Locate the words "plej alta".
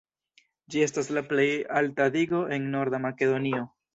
1.33-2.09